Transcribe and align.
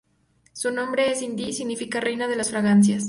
Su 0.53 0.71
nombre 0.71 1.15
en 1.15 1.23
hindi 1.23 1.53
significa 1.53 1.99
"reina 1.99 2.27
de 2.27 2.35
las 2.35 2.49
fragancias". 2.49 2.99